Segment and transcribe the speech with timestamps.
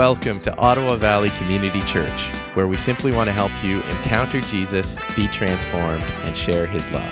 [0.00, 2.22] Welcome to Ottawa Valley Community Church,
[2.54, 7.04] where we simply want to help you encounter Jesus, be transformed, and share his love.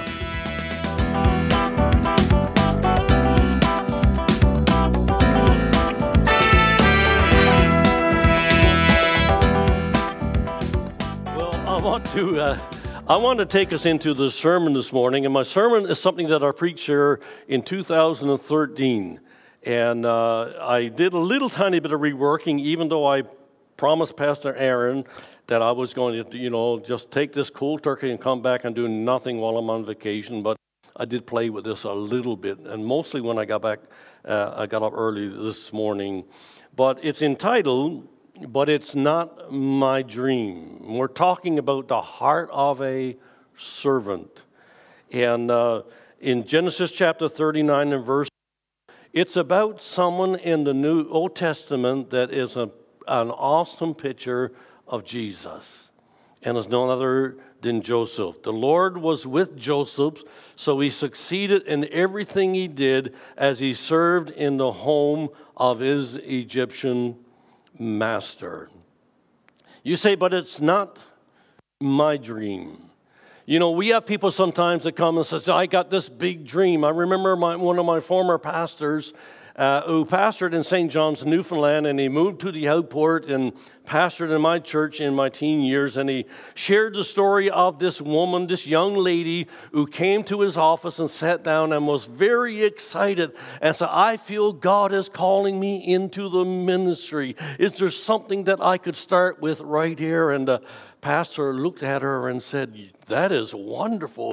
[11.37, 12.59] Well, I want to uh,
[13.07, 16.29] I want to take us into the sermon this morning, and my sermon is something
[16.29, 19.21] that I preached here in 2013,
[19.65, 23.23] and uh, I did a little tiny bit of reworking, even though I
[23.77, 25.05] promised Pastor Aaron
[25.47, 28.65] that I was going to, you know, just take this cold turkey and come back
[28.65, 30.57] and do nothing while I'm on vacation, but
[30.97, 33.79] I did play with this a little bit, and mostly when I got back,
[34.25, 36.25] uh, I got up early this morning.
[36.75, 38.09] But it's entitled,
[38.49, 40.97] But It's Not My Dream.
[40.97, 43.17] We're talking about the heart of a
[43.57, 44.43] servant.
[45.13, 45.83] And uh,
[46.21, 48.28] in Genesis chapter 39 and verse,
[49.13, 52.71] it's about someone in the New Old Testament that is a,
[53.07, 54.53] an awesome picture
[54.87, 55.91] of Jesus.
[56.43, 58.43] And is none other than Joseph.
[58.43, 60.23] The Lord was with Joseph,
[60.55, 66.17] so he succeeded in everything he did as he served in the home of his
[66.17, 67.17] Egyptian
[67.77, 68.71] master.
[69.83, 70.99] You say, but it's not
[71.81, 72.91] my dream.
[73.49, 76.85] You know, we have people sometimes that come and say, I got this big dream.
[76.85, 79.15] I remember my, one of my former pastors
[79.57, 80.93] uh, who pastored in St.
[80.93, 83.55] John's, Newfoundland, and he moved to the outport and
[83.87, 85.97] pastored in my church in my teen years.
[85.97, 90.59] And he shared the story of this woman, this young lady, who came to his
[90.59, 95.59] office and sat down and was very excited and said, I feel God is calling
[95.59, 97.35] me into the ministry.
[97.59, 100.33] Is there something that I could start with right here?
[100.33, 100.61] And the
[101.01, 104.33] pastor looked at her and said, That is wonderful.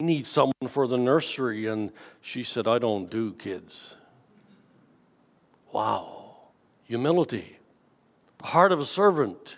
[0.00, 1.66] We need someone for the nursery.
[1.66, 3.94] And she said, I don't do kids.
[5.72, 6.34] Wow.
[6.84, 7.58] Humility.
[8.42, 9.56] Heart of a servant.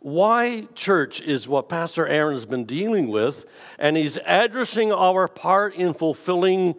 [0.00, 3.44] Why church is what Pastor Aaron has been dealing with,
[3.78, 6.74] and he's addressing our part in fulfilling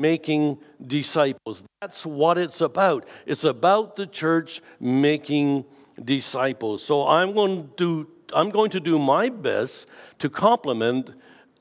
[0.00, 1.62] making disciples.
[1.80, 3.06] That's what it's about.
[3.26, 5.66] It's about the church making
[6.02, 6.82] disciples.
[6.82, 9.86] So I'm going to do, I'm going to do my best
[10.18, 11.14] to complement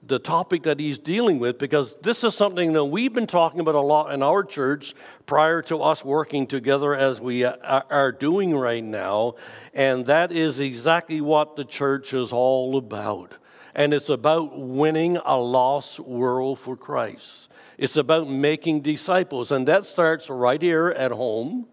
[0.05, 3.75] the topic that he's dealing with because this is something that we've been talking about
[3.75, 4.93] a lot in our church
[5.25, 9.35] prior to us working together as we are doing right now.
[9.73, 13.35] And that is exactly what the church is all about.
[13.75, 17.47] And it's about winning a lost world for Christ.
[17.77, 19.51] It's about making disciples.
[19.51, 21.67] And that starts right here at home.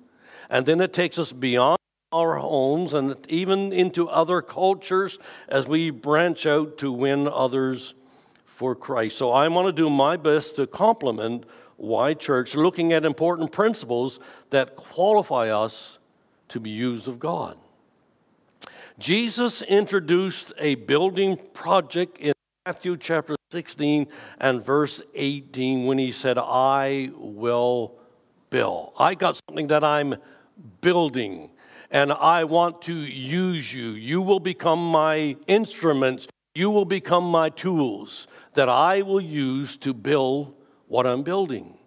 [0.49, 1.80] And then it takes us beyond
[2.13, 7.95] our homes and even into other cultures as we branch out to win others
[8.45, 9.17] for Christ.
[9.17, 11.45] So I want to do my best to complement
[11.77, 14.19] Why Church, looking at important principles
[14.51, 15.99] that qualify us
[16.49, 17.57] to be used of God.
[18.99, 22.33] Jesus introduced a building project in
[22.67, 27.95] Matthew chapter 16 and verse 18 when he said, I will
[28.51, 28.93] build.
[28.99, 30.17] I got something that I'm
[30.81, 31.51] building
[31.91, 33.91] and I want to use you.
[33.91, 36.29] You will become my instruments.
[36.55, 40.55] You will become my tools that I will use to build
[40.89, 41.79] what I'm building.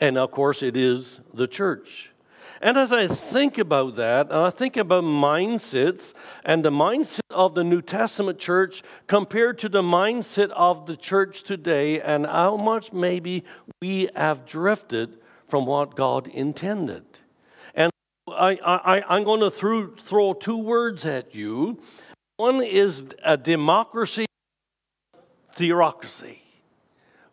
[0.00, 2.10] And of course, it is the church.
[2.60, 6.14] And as I think about that, and I think about mindsets
[6.44, 11.42] and the mindset of the New Testament church compared to the mindset of the church
[11.42, 13.42] today, and how much maybe
[13.80, 17.04] we have drifted from what God intended.
[18.42, 21.78] I, I, I'm going to throw, throw two words at you.
[22.38, 24.26] One is a democracy
[25.54, 26.42] theocracy.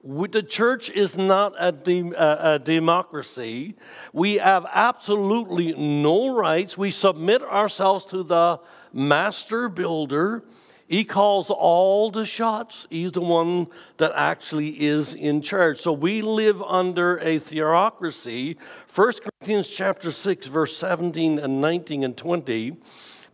[0.04, 3.76] The church is not a, de- a, democracy.
[4.14, 6.78] We have absolutely no rights.
[6.78, 8.60] We submit ourselves to the
[8.94, 10.44] master builder.
[10.90, 12.88] He calls all the shots.
[12.90, 13.68] He's the one
[13.98, 15.80] that actually is in charge.
[15.80, 18.58] So we live under a theocracy.
[18.96, 22.76] 1 Corinthians chapter 6, verse 17 and 19 and 20.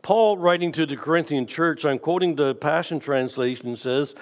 [0.01, 4.15] Paul, writing to the Corinthian church, I'm quoting the Passion Translation, says,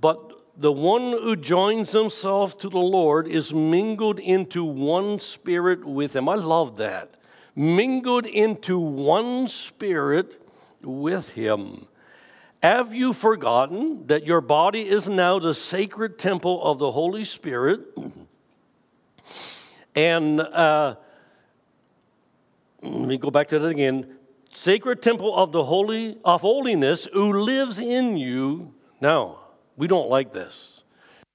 [0.00, 6.16] but the one who joins himself to the Lord is mingled into one spirit with
[6.16, 6.28] him.
[6.28, 7.14] I love that.
[7.54, 10.44] Mingled into one spirit
[10.82, 11.86] with him.
[12.62, 17.80] Have you forgotten that your body is now the sacred temple of the Holy Spirit?
[19.96, 20.94] And uh,
[22.80, 24.06] let me go back to that again.
[24.52, 28.72] Sacred temple of the holy of holiness who lives in you.
[29.00, 29.40] Now,
[29.76, 30.84] we don't like this.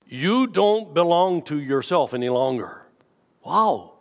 [0.07, 2.85] You don't belong to yourself any longer.
[3.43, 3.95] Wow.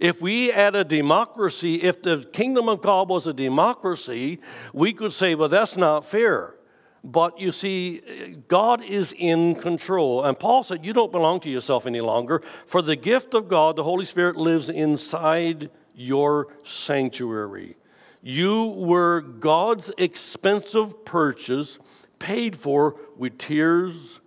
[0.00, 4.40] If we had a democracy, if the kingdom of God was a democracy,
[4.72, 6.56] we could say, well, that's not fair.
[7.04, 10.24] But you see, God is in control.
[10.24, 13.76] And Paul said, You don't belong to yourself any longer, for the gift of God,
[13.76, 17.76] the Holy Spirit, lives inside your sanctuary.
[18.22, 21.78] You were God's expensive purchase,
[22.20, 24.20] paid for with tears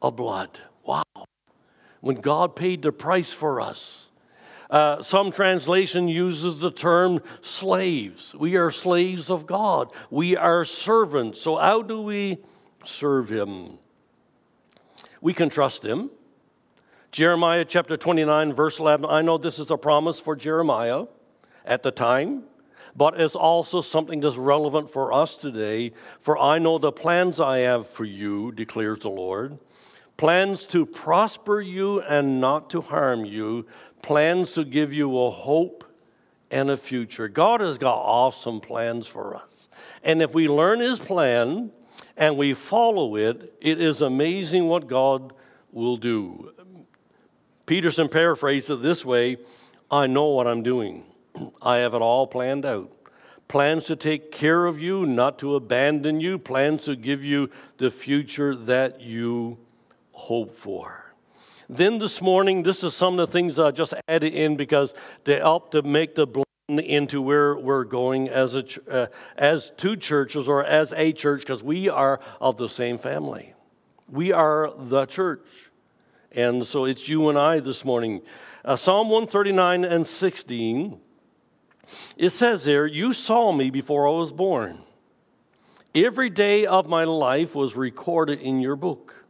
[0.00, 0.60] of blood.
[0.82, 1.02] Wow.
[2.00, 4.03] When God paid the price for us.
[4.74, 8.34] Uh, some translation uses the term slaves.
[8.34, 9.92] We are slaves of God.
[10.10, 11.40] We are servants.
[11.40, 12.38] So, how do we
[12.84, 13.78] serve Him?
[15.20, 16.10] We can trust Him.
[17.12, 19.06] Jeremiah chapter 29, verse 11.
[19.08, 21.04] I know this is a promise for Jeremiah
[21.64, 22.42] at the time,
[22.96, 25.92] but it's also something that's relevant for us today.
[26.18, 29.56] For I know the plans I have for you, declares the Lord
[30.16, 33.66] plans to prosper you and not to harm you,
[34.04, 35.82] plans to give you a hope
[36.50, 37.26] and a future.
[37.26, 39.68] God has got awesome plans for us.
[40.02, 41.72] And if we learn His plan
[42.14, 45.32] and we follow it, it is amazing what God
[45.72, 46.52] will do.
[47.64, 49.38] Peterson paraphrased it this way
[49.90, 51.06] I know what I'm doing,
[51.62, 52.92] I have it all planned out.
[53.48, 57.48] Plans to take care of you, not to abandon you, plans to give you
[57.78, 59.58] the future that you
[60.12, 61.03] hope for.
[61.76, 64.94] Then this morning, this is some of the things I just added in because
[65.24, 69.06] they help to make the blend into where we're going as a uh,
[69.36, 73.54] as two churches or as a church because we are of the same family.
[74.08, 75.48] We are the church,
[76.30, 78.22] and so it's you and I this morning.
[78.64, 81.00] Uh, Psalm 139 and 16.
[82.16, 84.78] It says there, "You saw me before I was born.
[85.92, 89.23] Every day of my life was recorded in your book."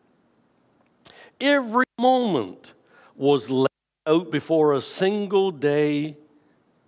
[1.40, 2.74] Every moment
[3.14, 3.68] was laid
[4.06, 6.16] out before a single day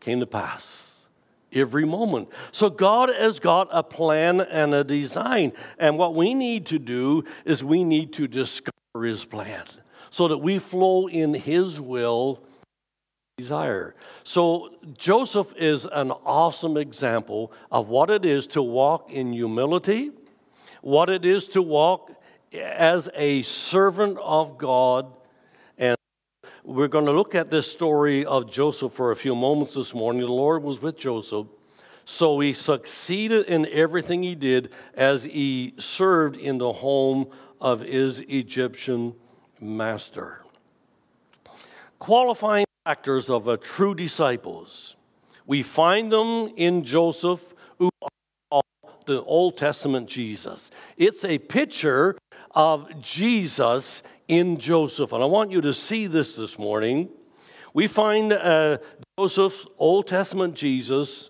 [0.01, 1.07] came to pass.
[1.53, 2.29] Every moment.
[2.53, 5.53] So God has got a plan and a design.
[5.79, 8.73] And what we need to do is we need to discover
[9.03, 9.65] His plan
[10.11, 12.43] so that we flow in His will
[13.39, 13.95] desire.
[14.25, 20.11] So Joseph is an awesome example of what it is to walk in humility,
[20.83, 22.13] what it is to walk
[22.53, 25.13] as a servant of God.
[25.79, 25.97] And
[26.65, 30.23] we're going to look at this story of Joseph for a few moments this morning.
[30.23, 31.47] The Lord was with Joseph.
[32.05, 37.29] So he succeeded in everything he did as he served in the home
[37.61, 39.15] of his Egyptian
[39.61, 40.43] master.
[41.99, 44.95] Qualifying factors of a true disciples.
[45.47, 47.91] We find them in Joseph, who
[49.07, 50.71] the Old Testament Jesus.
[50.97, 52.17] It's a picture
[52.57, 55.13] of Jesus in Joseph.
[55.13, 57.11] And I want you to see this this morning.
[57.75, 58.79] We find uh,
[59.19, 61.29] Joseph's Old Testament Jesus,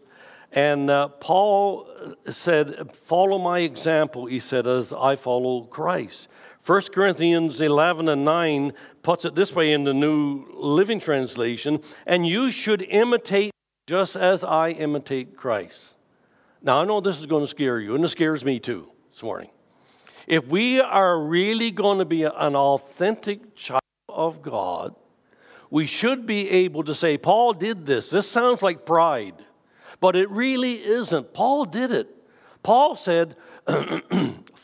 [0.53, 1.89] and uh, Paul
[2.31, 6.29] said, Follow my example, he said, as I follow Christ.
[6.65, 12.27] 1 Corinthians 11 and 9 puts it this way in the New Living Translation, and
[12.27, 13.51] you should imitate
[13.89, 15.95] just as I imitate Christ.
[16.63, 19.23] Now, I know this is going to scare you, and it scares me too this
[19.23, 19.51] morning.
[20.27, 24.95] If we are really going to be an authentic child of God,
[25.71, 28.11] we should be able to say, Paul did this.
[28.11, 29.35] This sounds like pride,
[30.01, 31.33] but it really isn't.
[31.33, 32.09] Paul did it.
[32.63, 33.37] Paul said,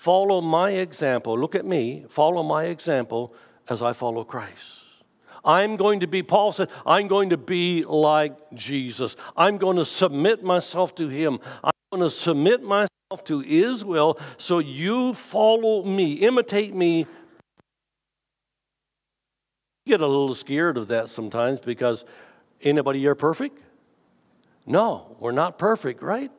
[0.02, 1.38] Follow my example.
[1.38, 2.06] Look at me.
[2.08, 3.32] Follow my example
[3.68, 4.80] as I follow Christ.
[5.44, 9.14] I'm going to be, Paul said, I'm going to be like Jesus.
[9.36, 11.38] I'm going to submit myself to him.
[11.92, 12.88] Going to submit myself
[13.24, 17.06] to his will, so you follow me, imitate me.
[19.84, 22.06] get a little scared of that sometimes because
[22.62, 23.58] anybody here perfect?
[24.64, 26.30] No, we're not perfect, right?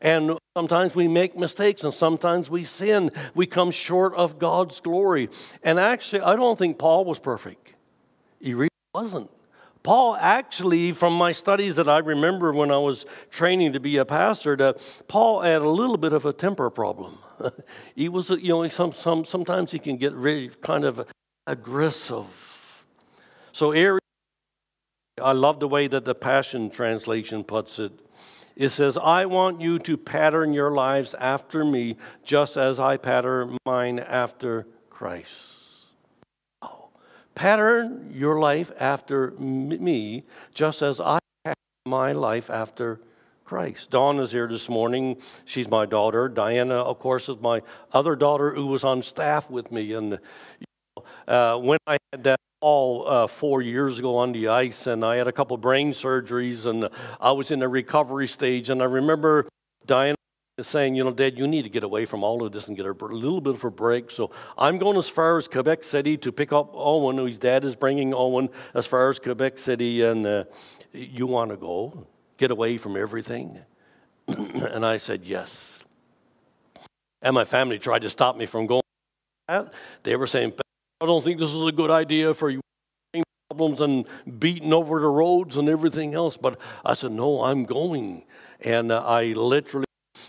[0.00, 3.10] And sometimes we make mistakes and sometimes we sin.
[3.34, 5.28] We come short of God's glory.
[5.62, 7.74] And actually, I don't think Paul was perfect.
[8.40, 9.30] He really wasn't.
[9.86, 14.04] Paul actually, from my studies that I remember when I was training to be a
[14.04, 14.74] pastor, to,
[15.06, 17.18] Paul had a little bit of a temper problem.
[17.94, 21.06] he was, you know, some, some, sometimes he can get really kind of
[21.46, 22.84] aggressive.
[23.52, 23.72] So,
[25.22, 27.92] I love the way that the Passion Translation puts it.
[28.56, 33.56] It says, I want you to pattern your lives after me, just as I pattern
[33.64, 35.55] mine after Christ.
[37.36, 40.24] Pattern your life after me,
[40.54, 42.98] just as I pattern my life after
[43.44, 43.90] Christ.
[43.90, 45.20] Dawn is here this morning.
[45.44, 46.30] She's my daughter.
[46.30, 47.60] Diana, of course, is my
[47.92, 49.92] other daughter who was on staff with me.
[49.92, 50.18] And
[51.28, 55.16] uh, when I had that all uh, four years ago on the ice, and I
[55.16, 56.88] had a couple brain surgeries, and
[57.20, 58.70] I was in the recovery stage.
[58.70, 59.46] And I remember
[59.84, 60.15] Diana
[60.64, 62.86] saying, you know, Dad, you need to get away from all of this and get
[62.86, 64.10] a little bit of a break.
[64.10, 67.76] So I'm going as far as Quebec City to pick up Owen, whose dad is
[67.76, 70.44] bringing Owen as far as Quebec City, and uh,
[70.94, 72.06] you want to go,
[72.38, 73.58] get away from everything.
[74.28, 75.84] and I said, yes.
[77.20, 78.82] And my family tried to stop me from going.
[80.04, 80.54] They were saying,
[81.02, 82.62] I don't think this is a good idea for you
[83.50, 84.06] problems and
[84.38, 86.36] beating over the roads and everything else.
[86.36, 88.24] But I said, no, I'm going.
[88.60, 89.85] And uh, I literally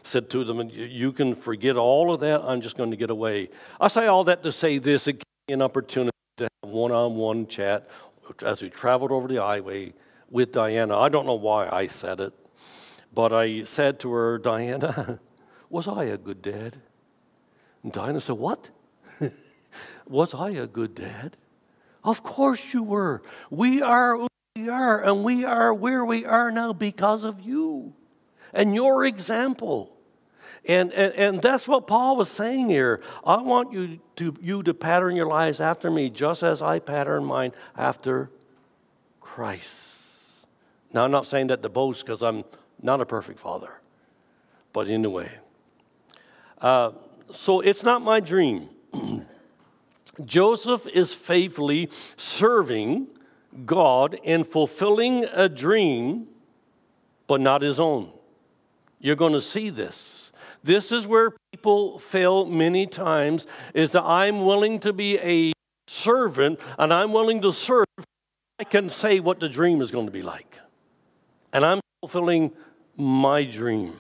[0.08, 2.42] said to them, You can forget all of that.
[2.42, 3.50] I'm just going to get away.
[3.80, 7.48] I say all that to say this it an opportunity to have one on one
[7.48, 7.90] chat
[8.44, 9.94] as we traveled over the highway
[10.30, 10.98] with Diana.
[10.98, 12.34] I don't know why I said it,
[13.14, 15.20] but I said to her, Diana,
[15.70, 16.78] was I a good dad?
[17.84, 18.70] And Diana said, What?
[20.10, 21.36] Was I a good dad?
[22.04, 23.22] Of course you were.
[23.50, 27.94] We are who we are, and we are where we are now because of you
[28.54, 29.97] and your example.
[30.68, 33.02] And, and, and that's what Paul was saying here.
[33.24, 37.24] I want you to, you to pattern your lives after me, just as I pattern
[37.24, 38.30] mine after
[39.22, 40.46] Christ.
[40.94, 42.44] Now, I'm not saying that to boast because I'm
[42.82, 43.72] not a perfect father,
[44.74, 45.32] but anyway.
[46.60, 46.92] Uh,
[47.34, 48.70] so it's not my dream.
[50.26, 53.08] Joseph is faithfully serving
[53.66, 56.28] God and fulfilling a dream,
[57.26, 58.12] but not his own.
[59.00, 60.27] You're going to see this.
[60.64, 65.54] This is where people fail many times is that I'm willing to be a
[65.88, 67.86] servant and I'm willing to serve.
[68.60, 70.58] I can say what the dream is going to be like.
[71.54, 72.52] And I'm fulfilling
[72.96, 73.94] my dream.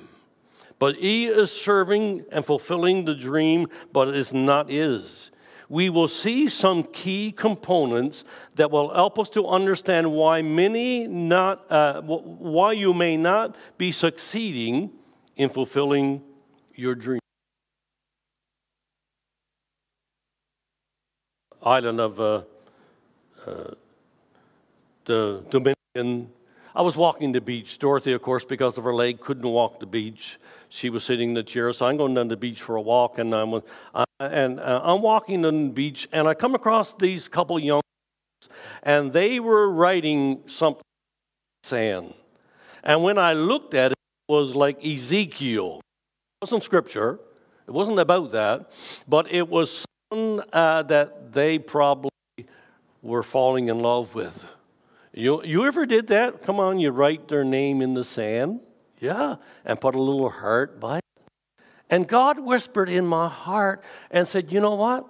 [0.79, 5.31] But he is serving and fulfilling the dream, but it is not his
[5.69, 8.23] we will see some key components
[8.55, 13.91] that will help us to understand why many not, uh, why you may not be
[13.91, 14.91] succeeding
[15.35, 16.21] in fulfilling
[16.77, 17.19] your dream.
[21.63, 22.41] Island of uh,
[23.45, 23.73] uh,
[25.05, 26.31] the Dominican
[26.77, 27.79] I was walking the beach.
[27.79, 30.37] Dorothy, of course, because of her leg, couldn't walk the beach.
[30.69, 33.17] She was sitting in the chair, so I'm going down the beach for a walk,
[33.17, 33.55] and I'm,
[33.95, 37.81] uh, and uh, I'm walking on the beach, and I come across these couple young,
[38.83, 40.83] and they were writing something
[41.63, 42.13] sand.
[42.83, 43.97] And when I looked at it,
[44.29, 45.81] it was like Ezekiel.
[46.39, 47.19] It wasn't scripture.
[47.67, 48.71] It wasn't about that,
[49.07, 52.11] but it was something uh, that they probably
[53.01, 54.45] were falling in love with.
[55.13, 56.43] You, you ever did that?
[56.43, 58.59] Come on, you write their name in the sand.
[58.99, 61.03] Yeah, and put a little heart by it.
[61.89, 65.07] And God whispered in my heart and said, You know what?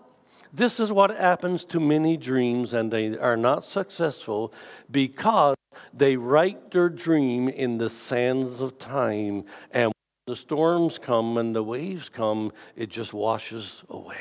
[0.53, 4.53] This is what happens to many dreams, and they are not successful
[4.89, 5.57] because
[5.93, 9.43] they write their dream in the sands of time.
[9.71, 9.91] And
[10.27, 14.17] the storms come and the waves come, it just washes away.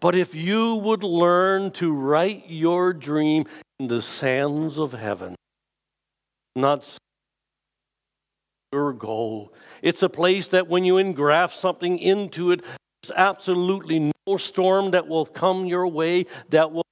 [0.00, 3.44] But if you would learn to write your dream
[3.80, 5.34] in the sands of heaven,
[6.54, 6.96] not
[8.72, 9.52] your goal.
[9.82, 12.60] It's a place that when you engraft something into it,
[13.02, 16.84] there's absolutely no storm that will come your way that will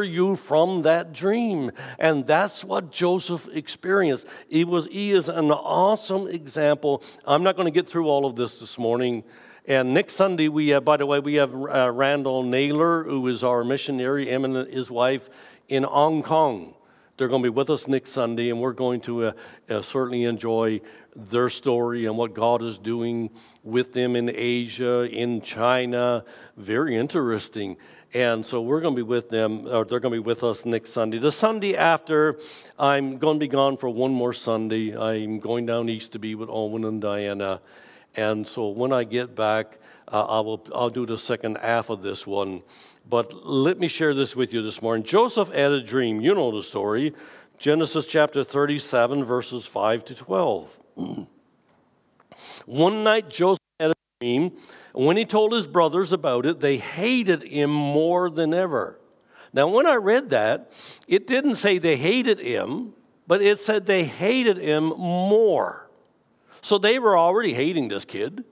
[0.00, 6.28] you from that dream and that's what joseph experienced he was he is an awesome
[6.28, 9.24] example i'm not going to get through all of this this morning
[9.64, 13.44] and next Sunday, we have, by the way, we have uh, Randall Naylor, who is
[13.44, 15.30] our missionary, him and his wife
[15.68, 16.74] in Hong Kong.
[17.16, 19.32] They're going to be with us next Sunday, and we're going to uh,
[19.70, 20.80] uh, certainly enjoy
[21.14, 23.30] their story and what God is doing
[23.62, 26.24] with them in Asia, in China.
[26.56, 27.76] Very interesting.
[28.14, 30.66] And so we're going to be with them, or they're going to be with us
[30.66, 31.18] next Sunday.
[31.18, 32.38] The Sunday after,
[32.78, 34.94] I'm going to be gone for one more Sunday.
[34.94, 37.62] I'm going down east to be with Owen and Diana.
[38.14, 39.78] And so when I get back,
[40.08, 42.62] uh, I will, I'll do the second half of this one.
[43.08, 45.04] But let me share this with you this morning.
[45.04, 46.20] Joseph had a dream.
[46.20, 47.14] You know the story.
[47.58, 50.78] Genesis chapter 37, verses 5 to 12.
[52.66, 53.61] One night, Joseph
[54.22, 54.52] dream.
[54.92, 59.00] When he told his brothers about it, they hated him more than ever.
[59.52, 60.72] Now, when I read that,
[61.08, 62.94] it didn't say they hated him,
[63.26, 65.90] but it said they hated him more.
[66.62, 68.44] So they were already hating this kid.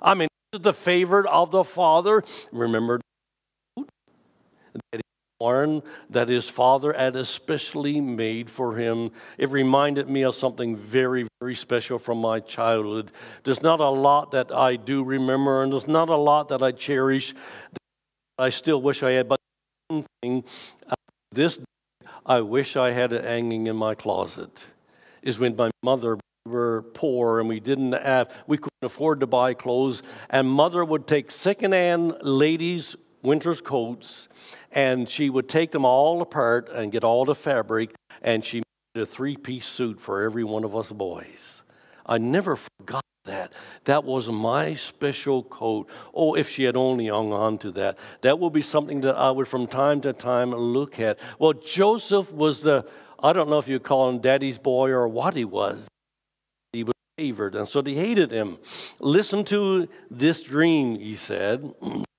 [0.00, 2.24] I mean, the favorite of the father.
[2.50, 3.00] Remember
[3.76, 5.00] that
[6.10, 9.10] that his father had especially made for him.
[9.38, 13.10] It reminded me of something very, very special from my childhood.
[13.44, 16.72] There's not a lot that I do remember, and there's not a lot that I
[16.72, 17.32] cherish.
[17.32, 17.78] That
[18.38, 19.40] I still wish I had, but
[19.88, 20.44] one thing
[20.88, 20.94] uh,
[21.32, 21.58] this
[22.24, 24.66] I wish I had it hanging in my closet
[25.22, 29.26] is when my mother we were poor and we didn't have we couldn't afford to
[29.26, 34.28] buy clothes and mother would take secondhand ladies winter's coats
[34.72, 38.62] and she would take them all apart and get all the fabric and she
[38.94, 41.62] made a three-piece suit for every one of us boys.
[42.04, 43.52] I never forgot that.
[43.84, 45.88] That was my special coat.
[46.12, 47.98] Oh if she had only hung on to that.
[48.22, 51.18] That will be something that i would from time to time look at.
[51.38, 52.86] Well joseph was the
[53.22, 55.86] i don't know if you call him daddy's boy or what he was.
[56.72, 58.58] He was favored and so they hated him.
[58.98, 61.72] Listen to this dream he said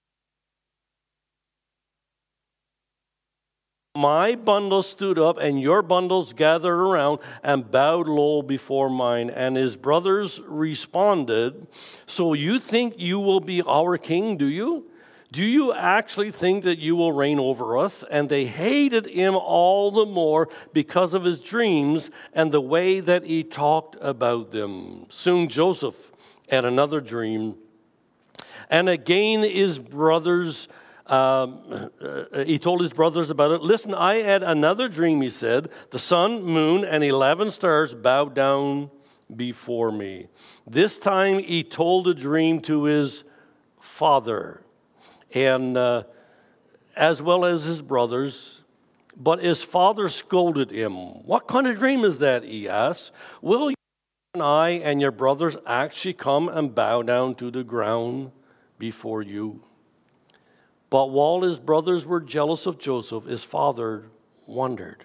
[3.95, 9.29] My bundle stood up, and your bundles gathered around and bowed low before mine.
[9.29, 11.67] And his brothers responded,
[12.07, 14.89] So you think you will be our king, do you?
[15.31, 18.03] Do you actually think that you will reign over us?
[18.09, 23.23] And they hated him all the more because of his dreams and the way that
[23.23, 25.05] he talked about them.
[25.09, 26.11] Soon Joseph
[26.49, 27.55] had another dream.
[28.71, 30.67] And again, his brothers
[31.07, 33.61] um, uh, he told his brothers about it.
[33.61, 35.69] Listen, I had another dream, he said.
[35.91, 38.89] The sun, moon, and 11 stars bowed down
[39.35, 40.27] before me.
[40.65, 43.25] This time he told a dream to his
[43.81, 44.61] father,
[45.33, 46.03] and uh,
[46.95, 48.61] as well as his brothers.
[49.15, 50.93] But his father scolded him.
[51.25, 52.43] What kind of dream is that?
[52.43, 53.11] He asked.
[53.43, 53.75] Will you
[54.33, 58.31] and I and your brothers actually come and bow down to the ground
[58.79, 59.61] before you?
[60.93, 64.03] But while his brothers were jealous of Joseph, his father
[64.45, 65.03] wondered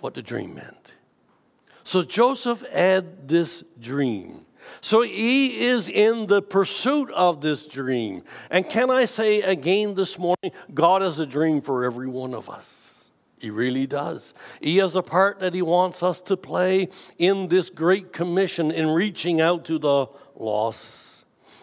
[0.00, 0.94] what the dream meant.
[1.84, 4.46] So Joseph had this dream.
[4.80, 8.22] So he is in the pursuit of this dream.
[8.48, 12.48] And can I say again this morning, God has a dream for every one of
[12.48, 13.04] us.
[13.38, 14.32] He really does.
[14.62, 16.88] He has a part that he wants us to play
[17.18, 21.09] in this great commission in reaching out to the lost.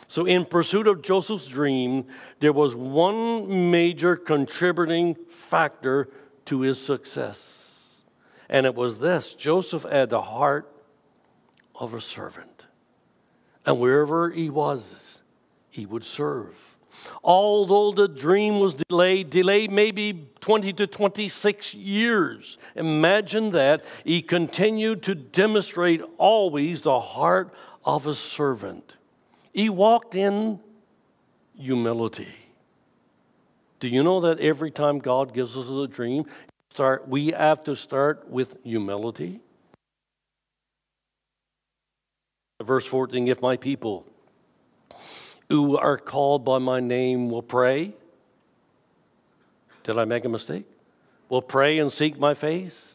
[0.10, 2.06] So, in pursuit of Joseph's dream,
[2.39, 6.08] there was one major contributing factor
[6.46, 8.04] to his success.
[8.50, 10.72] And it was this Joseph had the heart
[11.76, 12.65] of a servant.
[13.65, 15.20] And wherever he was,
[15.70, 16.56] he would serve.
[17.24, 22.58] Although the dream was delayed, delayed maybe 20 to 26 years.
[22.76, 23.84] Imagine that.
[24.04, 27.54] He continued to demonstrate always the heart
[27.86, 28.96] of a servant.
[29.58, 30.60] He walked in
[31.58, 32.32] humility.
[33.80, 36.26] Do you know that every time God gives us a dream,
[36.70, 39.39] start we have to start with humility?
[42.62, 44.06] Verse 14, if my people
[45.50, 47.93] who are called by my name will pray.
[49.84, 50.67] Did I make a mistake?
[51.30, 52.93] Will pray and seek my face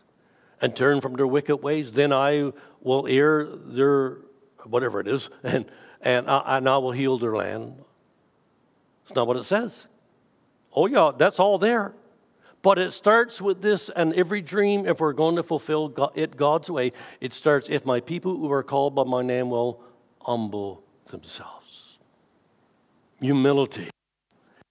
[0.60, 4.18] and turn from their wicked ways, then I will hear their
[4.62, 5.66] whatever it is and
[6.02, 7.74] and I, and I will heal their land.
[9.06, 9.86] It's not what it says.
[10.74, 11.94] Oh, yeah, that's all there.
[12.62, 16.70] But it starts with this, and every dream, if we're going to fulfill it God's
[16.70, 19.82] way, it starts if my people who are called by my name will
[20.20, 21.98] humble themselves.
[23.20, 23.90] Humility.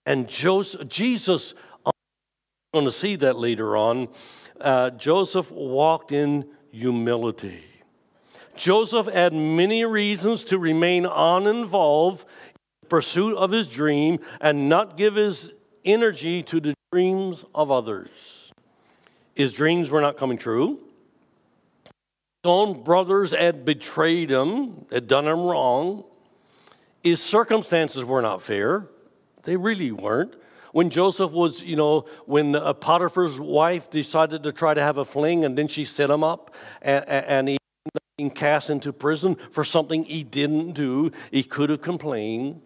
[0.05, 1.53] And Joseph, Jesus,
[1.85, 1.91] I'm
[2.73, 4.07] going to see that later on.
[4.59, 7.63] Uh, Joseph walked in humility.
[8.55, 12.25] Joseph had many reasons to remain uninvolved
[12.83, 15.51] in pursuit of his dream and not give his
[15.85, 18.51] energy to the dreams of others.
[19.35, 20.79] His dreams were not coming true.
[21.83, 26.03] His own brothers had betrayed him, had done him wrong.
[27.03, 28.87] His circumstances were not fair.
[29.43, 30.35] They really weren't.
[30.71, 35.05] When Joseph was, you know, when uh, Potiphar's wife decided to try to have a
[35.05, 37.57] fling and then she set him up and, and he
[38.29, 41.11] cast into prison for something he didn't do.
[41.31, 42.61] He could have complained.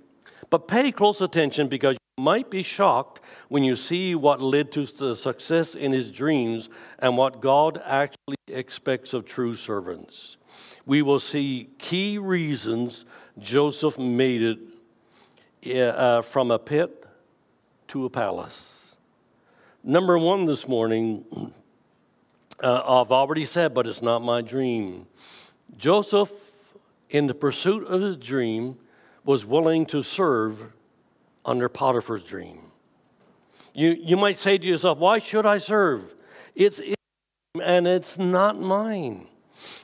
[0.49, 4.86] But pay close attention because you might be shocked when you see what led to
[4.86, 10.38] the success in his dreams and what God actually expects of true servants.
[10.86, 13.06] We will see key reasons
[13.39, 14.60] Joseph made
[15.63, 17.06] it uh, from a pit
[17.89, 18.95] to a palace.
[19.84, 21.25] Number one this morning,
[22.63, 25.08] uh, I've already said, but it's not my dream.
[25.78, 26.32] Joseph,
[27.10, 28.78] in the pursuit of his dream,
[29.24, 30.72] was willing to serve
[31.44, 32.72] under Potiphar's dream.
[33.74, 36.04] You, you might say to yourself, Why should I serve?
[36.56, 36.82] It's
[37.62, 39.28] and it's not mine.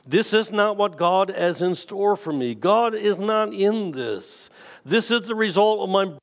[0.06, 2.54] This is not what God has in store for me.
[2.54, 4.50] God is not in this.
[4.84, 6.18] This is the result of my my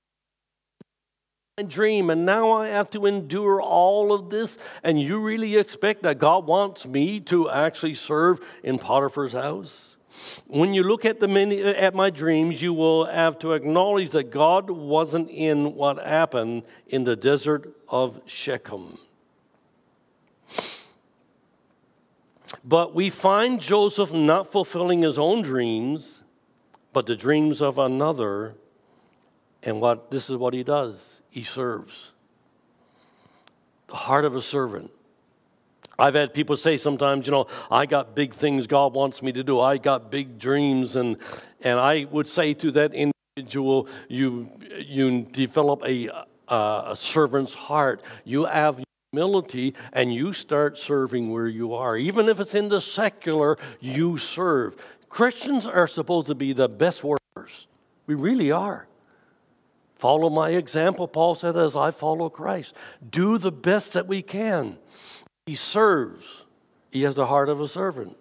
[1.63, 4.57] dream and now I have to endure all of this.
[4.83, 9.97] And you really expect that God wants me to actually serve in Potiphar's house?
[10.47, 14.31] When you look at the many, at my dreams, you will have to acknowledge that
[14.31, 18.97] God wasn't in what happened in the desert of Shechem.
[22.63, 26.23] But we find Joseph not fulfilling his own dreams,
[26.91, 28.55] but the dreams of another.
[29.61, 31.18] And what this is what he does.
[31.29, 32.11] He serves.
[33.87, 34.91] The heart of a servant.
[35.97, 39.43] I've had people say sometimes, you know, I got big things God wants me to
[39.43, 39.59] do.
[39.59, 40.95] I got big dreams.
[40.95, 41.17] And,
[41.61, 46.09] and I would say to that individual, you, you develop a,
[46.47, 48.01] a servant's heart.
[48.23, 51.97] You have humility and you start serving where you are.
[51.97, 54.77] Even if it's in the secular, you serve.
[55.09, 57.67] Christians are supposed to be the best workers.
[58.07, 58.87] We really are.
[59.99, 62.73] Follow my example, Paul said, as I follow Christ.
[63.07, 64.77] Do the best that we can.
[65.45, 66.45] He serves,
[66.89, 68.15] he has the heart of a servant.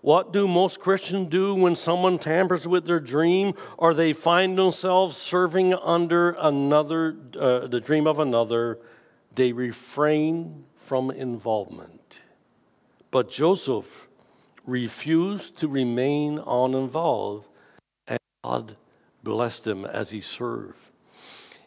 [0.00, 5.16] What do most Christians do when someone tampers with their dream or they find themselves
[5.16, 8.80] serving under another, uh, the dream of another?
[9.36, 12.22] They refrain from involvement.
[13.12, 14.08] But Joseph
[14.66, 17.46] refused to remain uninvolved,
[18.08, 18.76] and God
[19.22, 20.83] blessed him as he served.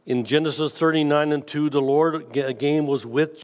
[0.08, 3.44] In Genesis 39 and 2, the Lord again was with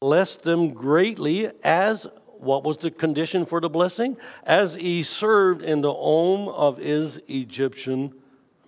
[0.00, 4.16] blessed them greatly as what was the condition for the blessing?
[4.42, 8.14] As he served in the home of his Egyptian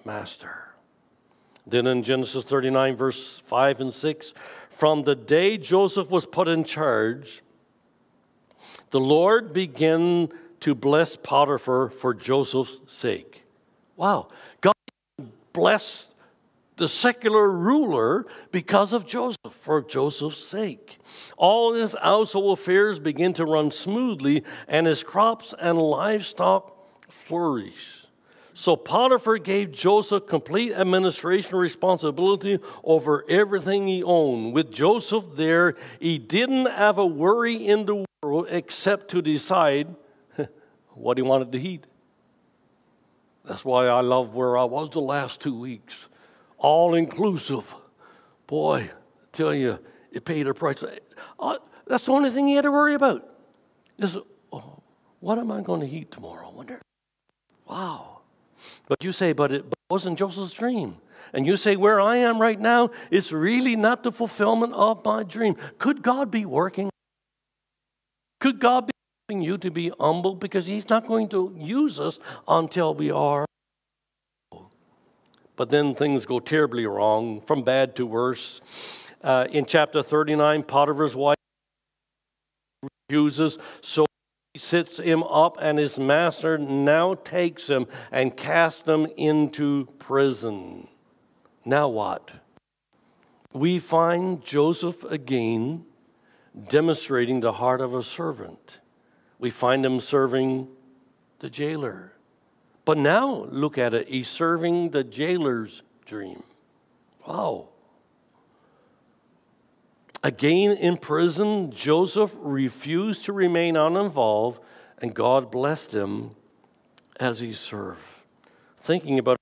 [0.04, 0.68] master.
[1.66, 4.34] Then in Genesis 39, verse 5 and 6,
[4.70, 7.42] from the day Joseph was put in charge,
[8.90, 10.28] the Lord began
[10.60, 13.42] to bless Potiphar for Joseph's sake.
[13.96, 14.28] Wow.
[14.60, 14.74] God
[15.52, 16.09] blessed
[16.80, 20.98] the secular ruler because of Joseph, for Joseph's sake.
[21.36, 26.74] All his household affairs begin to run smoothly, and his crops and livestock
[27.10, 28.06] flourish.
[28.54, 34.54] So Potiphar gave Joseph complete administration responsibility over everything he owned.
[34.54, 39.94] With Joseph there, he didn't have a worry in the world except to decide
[40.94, 41.84] what he wanted to eat.
[43.44, 46.08] That's why I love where I was the last two weeks
[46.60, 47.74] all inclusive.
[48.46, 48.90] Boy, I
[49.32, 49.78] tell you,
[50.12, 50.84] it paid a price.
[51.38, 53.26] Uh, that's the only thing he had to worry about.
[53.98, 54.16] Is
[54.52, 54.82] oh,
[55.18, 56.48] what am I going to eat tomorrow?
[56.48, 56.80] I wonder.
[57.68, 58.20] Wow.
[58.86, 60.96] But you say, but it wasn't Joseph's dream.
[61.32, 65.22] And you say, where I am right now is really not the fulfillment of my
[65.22, 65.56] dream.
[65.78, 66.90] Could God be working?
[68.40, 68.92] Could God be
[69.28, 70.34] helping you to be humble?
[70.34, 72.18] Because He's not going to use us
[72.48, 73.46] until we are
[75.60, 78.62] but then things go terribly wrong, from bad to worse.
[79.22, 81.36] Uh, in chapter 39, Potiphar's wife
[82.82, 84.06] refuses, so
[84.54, 90.88] he sits him up, and his master now takes him and casts him into prison.
[91.62, 92.30] Now what?
[93.52, 95.84] We find Joseph again
[96.70, 98.78] demonstrating the heart of a servant.
[99.38, 100.68] We find him serving
[101.40, 102.14] the jailer.
[102.90, 104.08] But now look at it.
[104.08, 106.42] He's serving the jailer's dream.
[107.24, 107.68] Wow.
[110.24, 114.60] Again in prison, Joseph refused to remain uninvolved,
[114.98, 116.32] and God blessed him
[117.20, 118.02] as he served.
[118.80, 119.36] Thinking about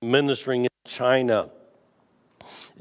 [0.00, 1.50] ministering in China.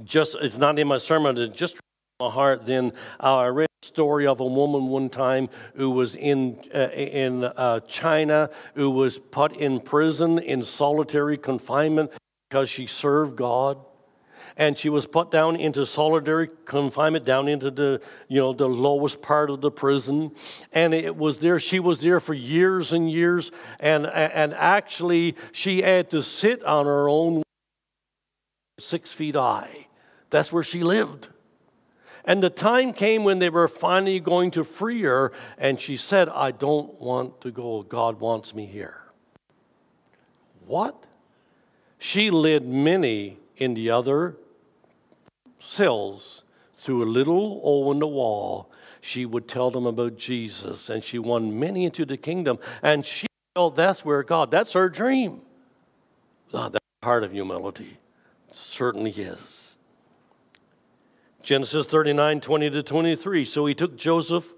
[0.03, 1.77] Just it's not in my sermon, it just
[2.19, 2.67] my heart.
[2.67, 7.79] Then I read story of a woman one time who was in, uh, in uh,
[7.81, 12.11] China, who was put in prison in solitary confinement
[12.49, 13.77] because she served God.
[14.59, 19.21] And she was put down into solitary confinement, down into the, you know, the lowest
[19.21, 20.31] part of the prison.
[20.73, 23.51] And it was there, she was there for years and years.
[23.79, 27.43] And, and actually, she had to sit on her own
[28.79, 29.87] six feet high.
[30.31, 31.29] That's where she lived.
[32.27, 36.27] And the time came when they were finally going to free her, and she said,
[36.27, 37.83] I don't want to go.
[37.83, 39.01] God wants me here.
[40.65, 41.05] What?
[41.97, 44.35] She led many in the other
[45.59, 46.43] cells
[46.77, 48.69] through a little hole in the wall.
[48.99, 52.59] She would tell them about Jesus, and she won many into the kingdom.
[52.81, 55.41] And she felt that's where God, that's her dream.
[56.53, 57.97] Oh, that's part of humility.
[58.49, 59.56] It certainly is.
[61.47, 63.45] Genesis 39, 20 to 23.
[63.45, 64.53] So he took Joseph,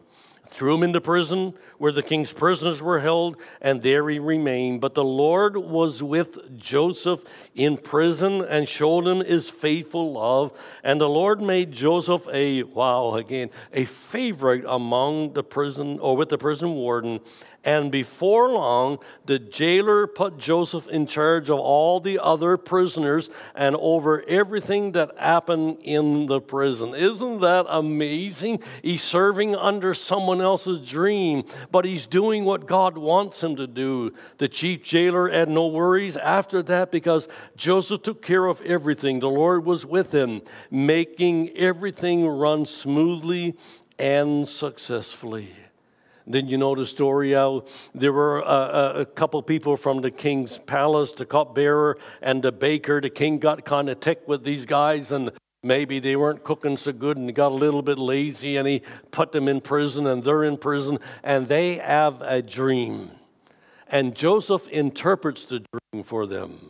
[0.48, 4.82] threw him into prison where the king's prisoners were held, and there he remained.
[4.82, 7.22] But the Lord was with Joseph
[7.54, 10.52] in prison and showed him his faithful love.
[10.84, 16.30] And the Lord made Joseph a, wow, again, a favorite among the prison or with
[16.30, 17.20] the prison warden.
[17.66, 23.76] And before long, the jailer put Joseph in charge of all the other prisoners and
[23.76, 26.96] over everything that happened in the prison.
[26.96, 28.64] Isn't that amazing?
[28.82, 34.14] He's serving under someone else's dream, but he's doing what God wants him to do.
[34.38, 39.20] The chief jailer had no worries after that because Joseph took care of everything.
[39.20, 40.42] The Lord was with him,
[40.72, 43.58] making everything run smoothly
[43.98, 45.54] and successfully.
[46.30, 47.66] Then you know the story how
[47.96, 53.02] there were a, a, couple people from the king's palace, the cupbearer and the baker.
[53.02, 55.32] The king got kind of ticked with these guys, and
[55.64, 59.32] maybe they weren't cooking so good, and got a little bit lazy, and he put
[59.32, 63.10] them in prison, and they're in prison, and they have a dream.
[63.88, 66.70] And Joseph interprets the dream for them.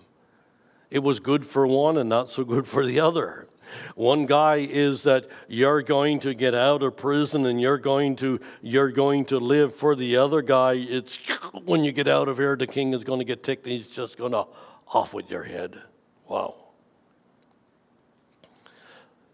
[0.89, 3.49] It was good for one and not so good for the other.
[3.95, 8.39] One guy is that you're going to get out of prison and you're going to
[8.61, 9.75] you're going to live.
[9.75, 11.17] For the other guy, it's
[11.65, 13.87] when you get out of here, the king is going to get ticked and he's
[13.87, 14.45] just going to
[14.87, 15.81] off with your head.
[16.27, 16.55] Wow.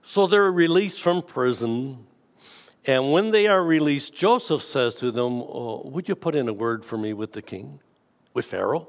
[0.04, 2.06] So they're released from prison.
[2.86, 6.54] And when they are released, Joseph says to them, oh, Would you put in a
[6.54, 7.80] word for me with the king,
[8.34, 8.88] with Pharaoh?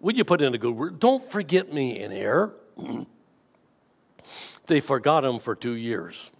[0.00, 0.98] Would you put in a good word?
[0.98, 2.52] Don't forget me in here.
[4.70, 6.30] they forgot him for two years.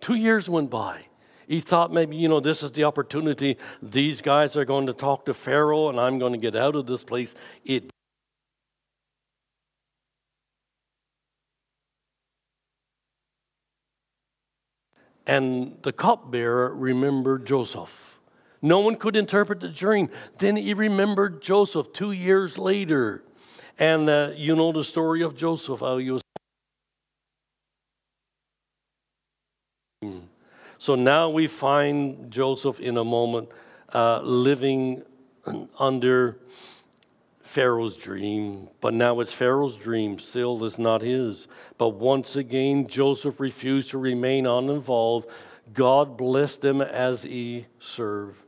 [0.00, 1.06] Two years went by.
[1.48, 3.58] He thought maybe, you know, this is the opportunity.
[3.82, 6.86] These guys are going to talk to Pharaoh and I'm going to get out of
[6.86, 7.34] this place.
[7.64, 7.90] It
[15.26, 18.18] And the cupbearer remembered Joseph.
[18.60, 20.10] No one could interpret the dream.
[20.38, 23.24] Then he remembered Joseph two years later.
[23.78, 26.23] And uh, you know the story of Joseph, how he was
[30.78, 33.50] So now we find Joseph in a moment
[33.92, 35.02] uh, living
[35.78, 36.38] under
[37.42, 41.46] Pharaoh's dream, but now it's Pharaoh's dream, still is not his.
[41.78, 45.28] But once again, Joseph refused to remain uninvolved.
[45.72, 48.42] God blessed him as he served.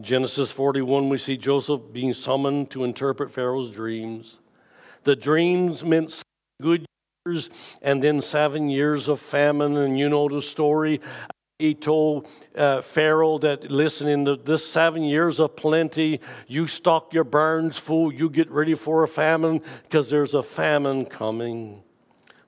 [0.00, 4.40] Genesis 41, we see Joseph being summoned to interpret Pharaoh's dreams.
[5.04, 6.20] The dreams meant
[6.60, 6.87] good
[7.28, 7.50] years
[7.82, 11.00] and then seven years of famine, and you know the story
[11.58, 17.12] he told uh, Pharaoh that, listen, in the, this seven years of plenty, you stock
[17.12, 21.82] your barns full, you get ready for a famine because there's a famine coming.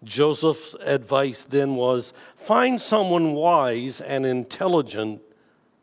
[0.04, 5.20] Joseph's advice then was find someone wise and intelligent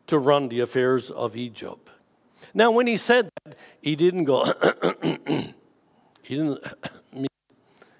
[0.06, 1.90] to run the affairs of Egypt.
[2.54, 4.44] Now, when he said that, he didn't go,
[6.22, 6.64] he didn't,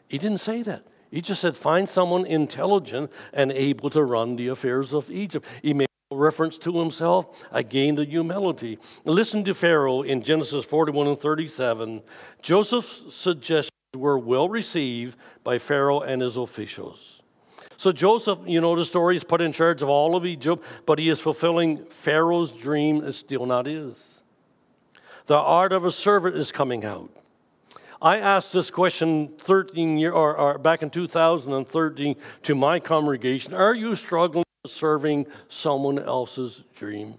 [0.08, 0.84] he didn't say that.
[1.10, 5.46] He just said, find someone intelligent and able to run the affairs of Egypt.
[5.62, 8.78] He made reference to himself, again, the humility.
[9.04, 12.02] Listen to Pharaoh in Genesis 41 and 37.
[12.42, 17.22] Joseph's suggestions were well received by Pharaoh and his officials.
[17.76, 20.98] So Joseph, you know the story, is put in charge of all of Egypt, but
[20.98, 24.22] he is fulfilling Pharaoh's dream, is still not his.
[25.26, 27.10] The art of a servant is coming out.
[28.00, 33.74] I asked this question 13 year, or, or back in 2013 to my congregation Are
[33.74, 37.14] you struggling with serving someone else's dream?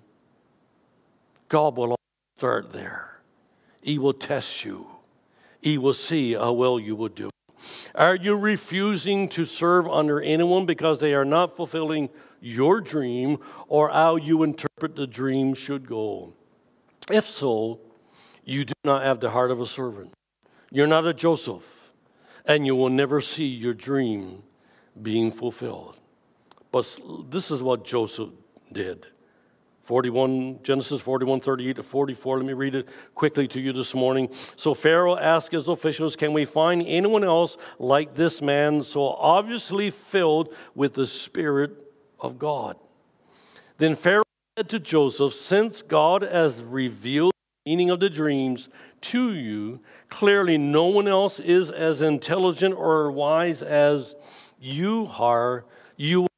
[1.50, 1.96] God will
[2.38, 3.20] start there.
[3.82, 4.88] He will test you,
[5.62, 7.30] He will see how well you will do.
[7.94, 13.90] Are you refusing to serve under anyone because they are not fulfilling your dream or
[13.90, 16.34] how you interpret the dream should go?
[17.12, 17.82] If so,
[18.46, 20.14] you do not have the heart of a servant.
[20.72, 21.92] You're not a Joseph,
[22.46, 24.44] and you will never see your dream
[25.02, 25.98] being fulfilled.
[26.72, 28.30] But this is what Joseph
[28.72, 29.08] did.
[29.90, 34.30] 41 Genesis 41 38 to 44 let me read it quickly to you this morning
[34.56, 39.90] so Pharaoh asked his officials can we find anyone else like this man so obviously
[39.90, 41.72] filled with the spirit
[42.20, 42.78] of God
[43.80, 44.22] then Pharaoh
[44.56, 47.34] said to Joseph since God has revealed
[47.66, 48.70] the meaning of the dreams
[49.02, 49.80] to you.
[50.10, 54.16] Clearly, no one else is as intelligent or wise as
[54.60, 55.66] you are.
[55.98, 56.29] You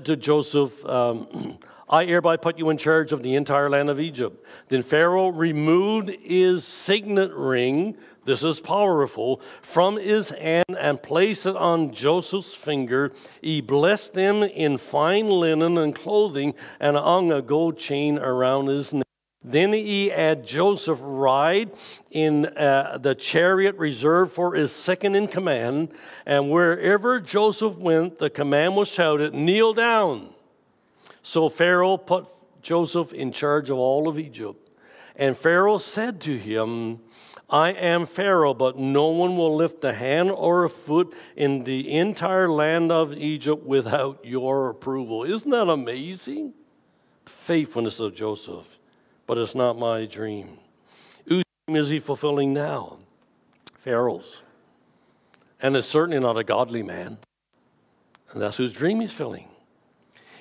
[0.00, 4.42] to Joseph, um, I hereby put you in charge of the entire land of Egypt.
[4.68, 11.56] Then Pharaoh removed his signet ring, this is powerful, from his hand and placed it
[11.56, 13.12] on Joseph's finger.
[13.42, 18.94] He blessed them in fine linen and clothing and hung a gold chain around his
[18.94, 19.11] neck.
[19.44, 21.72] Then he had Joseph ride
[22.10, 25.92] in uh, the chariot reserved for his second in command,
[26.24, 30.28] and wherever Joseph went, the command was shouted, Kneel down.
[31.22, 32.28] So Pharaoh put
[32.62, 34.70] Joseph in charge of all of Egypt.
[35.16, 37.00] And Pharaoh said to him,
[37.50, 41.92] I am Pharaoh, but no one will lift a hand or a foot in the
[41.92, 45.24] entire land of Egypt without your approval.
[45.24, 46.54] Isn't that amazing?
[47.24, 48.78] The faithfulness of Joseph.
[49.26, 50.58] But it's not my dream.
[51.26, 52.98] Whose dream is he fulfilling now?
[53.78, 54.42] Pharaoh's.
[55.60, 57.18] And it's certainly not a godly man.
[58.32, 59.48] And that's whose dream he's filling.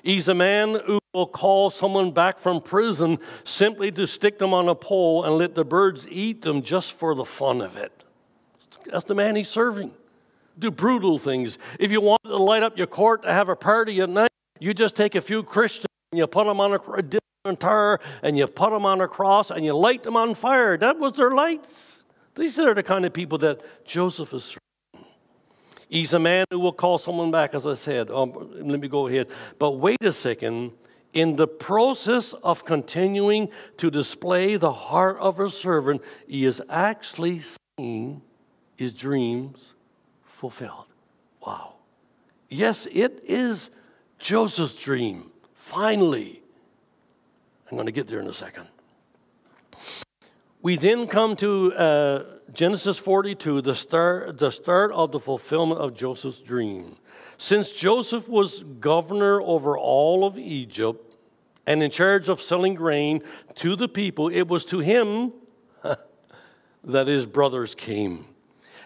[0.04, 4.68] He's a man who will call someone back from prison simply to stick them on
[4.68, 8.04] a pole and let the birds eat them just for the fun of it.
[8.86, 9.92] That's the man he's serving.
[10.58, 11.60] Do brutal things.
[11.80, 14.74] If you want to light up your court to have a party at night, you
[14.74, 17.02] just take a few Christians and you put them on a
[17.44, 20.78] different tar and you put them on a cross and you light them on fire.
[20.78, 22.04] That was their lights.
[22.36, 24.56] These are the kind of people that Joseph is
[25.90, 28.12] He's a man who will call someone back, as I said.
[28.12, 29.28] Um, let me go ahead.
[29.60, 30.72] But wait a second.
[31.14, 37.42] In the process of continuing to display the heart of a servant, he is actually
[37.78, 38.22] seeing
[38.78, 39.74] his dreams
[40.24, 40.86] fulfilled.
[41.46, 41.74] Wow.
[42.48, 43.70] Yes, it is
[44.18, 45.32] Joseph's dream.
[45.56, 46.41] Finally.
[47.72, 48.68] I'm going to get there in a second.
[50.62, 55.96] We then come to uh, Genesis 42, the start, the start of the fulfillment of
[55.96, 56.98] Joseph's dream.
[57.38, 61.16] Since Joseph was governor over all of Egypt
[61.66, 63.24] and in charge of selling grain
[63.56, 65.34] to the people, it was to him
[66.84, 68.26] that his brothers came.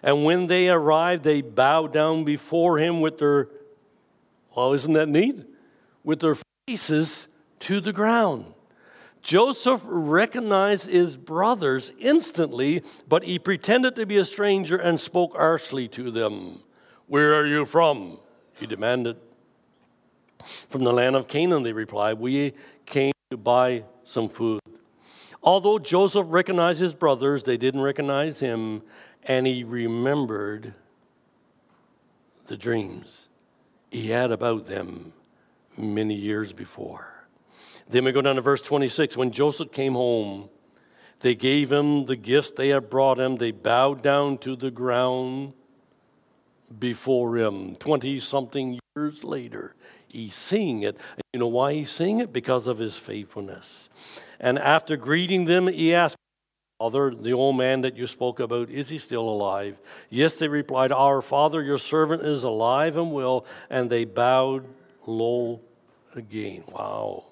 [0.03, 3.49] And when they arrived, they bowed down before him with their,
[4.55, 5.43] well, isn't that neat?
[6.03, 7.27] With their faces
[7.61, 8.54] to the ground.
[9.25, 15.87] Joseph recognized his brothers instantly, but he pretended to be a stranger and spoke harshly
[15.87, 16.61] to them.
[17.07, 18.19] Where are you from?
[18.53, 19.17] He demanded.
[20.69, 22.19] From the land of Canaan, they replied.
[22.19, 22.53] We
[22.85, 24.61] came to buy some food.
[25.41, 28.83] Although Joseph recognized his brothers, they didn't recognize him,
[29.23, 30.75] and he remembered
[32.45, 33.27] the dreams
[33.89, 35.13] he had about them
[35.75, 37.14] many years before.
[37.89, 39.15] Then we go down to verse 26.
[39.15, 40.49] When Joseph came home,
[41.19, 43.37] they gave him the gifts they had brought him.
[43.37, 45.53] They bowed down to the ground
[46.77, 47.75] before him.
[47.75, 49.75] 20 something years later,
[50.07, 50.97] he's seeing it.
[51.31, 52.33] You know why he's seeing it?
[52.33, 53.89] Because of his faithfulness.
[54.39, 56.15] And after greeting them, he asked,
[56.79, 59.77] Father, the old man that you spoke about, is he still alive?
[60.09, 63.45] Yes, they replied, Our father, your servant, is alive and well.
[63.69, 64.65] And they bowed
[65.05, 65.61] low
[66.15, 66.63] again.
[66.67, 67.25] Wow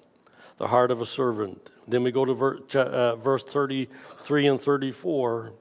[0.58, 1.70] the heart of a servant.
[1.86, 5.52] Then we go to ver, uh, verse 33 and 34.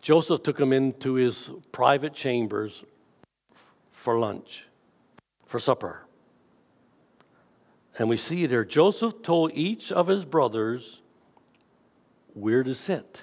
[0.00, 2.84] Joseph took him into his private chambers
[3.90, 4.66] for lunch,
[5.44, 6.06] for supper.
[7.98, 11.00] And we see there, Joseph told each of his brothers
[12.32, 13.20] where to sit.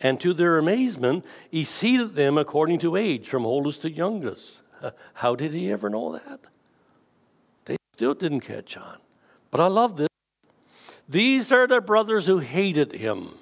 [0.00, 4.62] And to their amazement, he seated them according to age, from oldest to youngest.
[5.14, 6.40] How did he ever know that?
[8.00, 8.96] Still didn't catch on.
[9.50, 10.08] But I love this.
[11.06, 13.34] These are the brothers who hated him.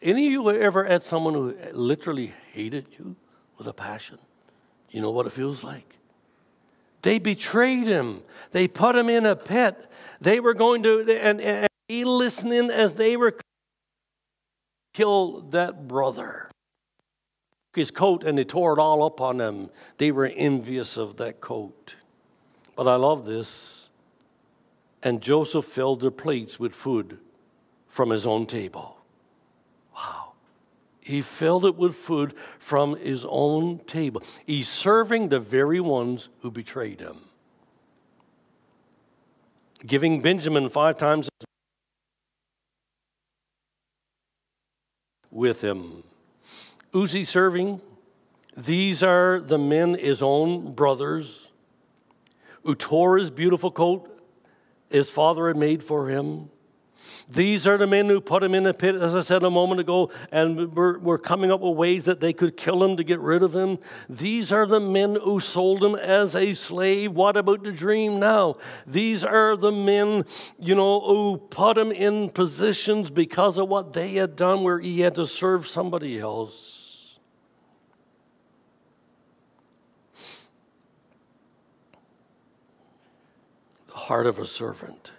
[0.00, 3.16] Any of you ever had someone who literally hated you
[3.58, 4.18] with a passion?
[4.88, 5.98] You know what it feels like?
[7.02, 8.22] They betrayed him.
[8.52, 9.76] They put him in a pit.
[10.22, 13.36] They were going to, and, and he listening as they were
[14.94, 16.50] kill that brother.
[17.74, 19.68] His coat and they tore it all up on him.
[19.98, 21.96] They were envious of that coat.
[22.78, 23.88] But I love this.
[25.02, 27.18] And Joseph filled their plates with food
[27.88, 28.98] from his own table.
[29.96, 30.34] Wow.
[31.00, 34.22] He filled it with food from his own table.
[34.46, 37.16] He's serving the very ones who betrayed him.
[39.84, 41.28] Giving Benjamin five times
[45.32, 46.04] with him.
[46.92, 47.80] He serving?
[48.56, 51.47] These are the men, his own brothers
[52.64, 54.14] who tore his beautiful coat
[54.90, 56.50] his father had made for him.
[57.30, 59.80] These are the men who put him in a pit, as I said a moment
[59.80, 63.20] ago, and were, were coming up with ways that they could kill him to get
[63.20, 63.78] rid of him.
[64.08, 67.12] These are the men who sold him as a slave.
[67.12, 68.56] What about the dream now?
[68.86, 70.24] These are the men,
[70.58, 75.00] you know, who put him in positions because of what they had done where he
[75.00, 76.78] had to serve somebody else.
[83.88, 85.12] The heart of a servant.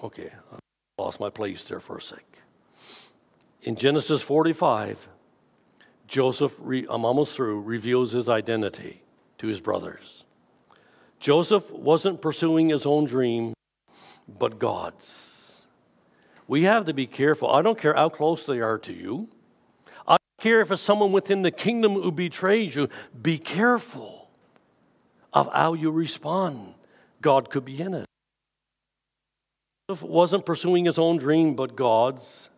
[0.00, 0.58] Okay, I
[0.96, 2.24] lost my place there for a sec.
[3.62, 5.08] In Genesis 45,
[6.06, 9.02] Joseph, re, I'm almost through, reveals his identity
[9.38, 10.24] to his brothers.
[11.18, 13.54] Joseph wasn't pursuing his own dream,
[14.28, 15.62] but God's.
[16.46, 17.50] We have to be careful.
[17.50, 19.28] I don't care how close they are to you.
[20.40, 22.88] Care if it's someone within the kingdom who betrays you.
[23.20, 24.30] Be careful
[25.32, 26.74] of how you respond.
[27.20, 28.06] God could be in it
[29.90, 32.48] Joseph wasn't pursuing his own dream, but God's.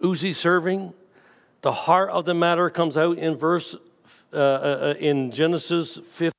[0.00, 0.94] He serving?
[1.60, 3.76] The heart of the matter comes out in verse
[4.32, 6.30] uh, uh, in Genesis 15.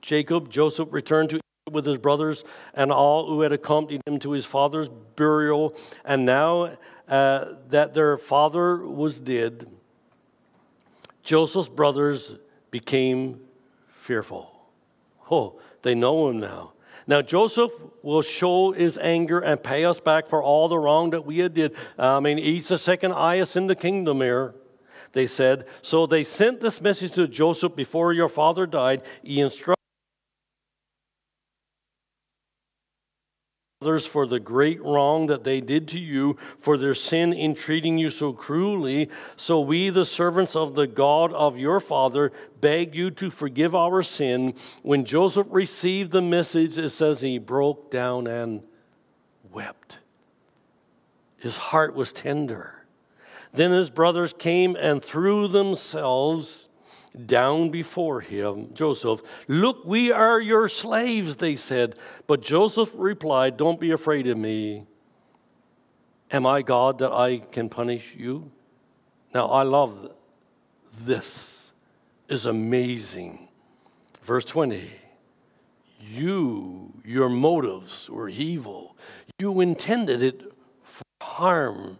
[0.00, 1.40] Jacob, Joseph returned to
[1.72, 2.44] with his brothers
[2.74, 5.74] and all who had accompanied him to his father's burial.
[6.04, 6.76] And now
[7.08, 9.66] uh, that their father was dead,
[11.24, 12.34] Joseph's brothers
[12.70, 13.40] became
[13.96, 14.52] fearful.
[15.28, 16.72] Oh, they know him now.
[17.08, 21.26] Now Joseph will show his anger and pay us back for all the wrong that
[21.26, 21.74] we had did.
[21.98, 24.54] I mean, he's the second highest in the kingdom here.
[25.12, 25.66] They said.
[25.82, 29.02] So they sent this message to Joseph before your father died.
[29.22, 29.75] He instructed
[33.86, 37.96] others for the great wrong that they did to you, for their sin in treating
[37.98, 39.08] you so cruelly.
[39.36, 44.02] So we, the servants of the God of your father, beg you to forgive our
[44.02, 44.54] sin.
[44.82, 48.66] When Joseph received the message, it says he broke down and
[49.52, 49.98] wept.
[51.38, 52.84] His heart was tender.
[53.52, 56.65] Then his brothers came and threw themselves
[57.24, 59.22] down before him, Joseph.
[59.48, 61.94] Look, we are your slaves, they said.
[62.26, 64.86] But Joseph replied, Don't be afraid of me.
[66.30, 68.50] Am I God that I can punish you?
[69.32, 70.10] Now, I love
[70.98, 71.72] this,
[72.28, 73.48] is amazing.
[74.22, 74.90] Verse 20
[76.00, 78.96] You, your motives were evil,
[79.38, 80.42] you intended it
[80.82, 81.98] for harm,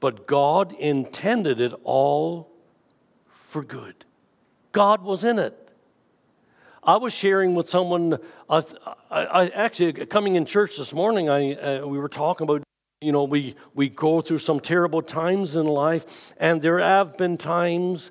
[0.00, 2.50] but God intended it all
[3.28, 4.05] for good.
[4.76, 5.56] God was in it.
[6.84, 8.18] I was sharing with someone,
[8.50, 8.62] I,
[9.10, 12.62] I actually, coming in church this morning, I, uh, we were talking about
[13.00, 17.38] you know, we, we go through some terrible times in life, and there have been
[17.38, 18.10] times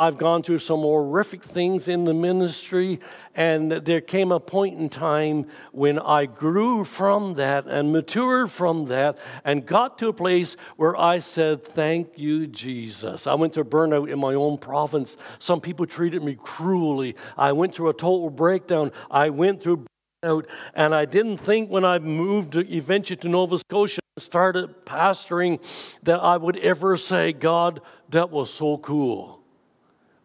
[0.00, 3.00] I've gone through some horrific things in the ministry,
[3.34, 8.86] and there came a point in time when I grew from that and matured from
[8.86, 13.26] that and got to a place where I said, Thank you, Jesus.
[13.26, 15.18] I went through burnout in my own province.
[15.38, 17.14] Some people treated me cruelly.
[17.36, 18.92] I went through a total breakdown.
[19.10, 19.84] I went through
[20.24, 25.60] burnout, and I didn't think when I moved eventually to Nova Scotia and started pastoring
[26.04, 29.39] that I would ever say, God, that was so cool.